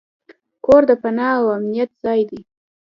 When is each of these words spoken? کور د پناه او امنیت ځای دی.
کور 0.65 0.81
د 0.89 0.91
پناه 1.01 1.33
او 1.39 1.45
امنیت 1.57 1.91
ځای 2.03 2.21
دی. 2.29 2.41